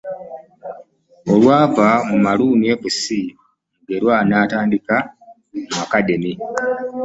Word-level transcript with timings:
O 1.31 1.33
lwava 1.41 1.87
mu 2.09 2.17
Maroon 2.25 2.61
FC, 2.81 3.05
Mugerwa 3.79 4.15
natandika 4.29 4.95
akadeemi. 5.83 6.33